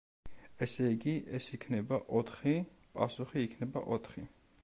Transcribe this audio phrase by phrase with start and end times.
[0.65, 2.55] ესე იგი, ეს იქნება ოთხი.
[2.95, 4.27] პასუხი იქნება ოთხი.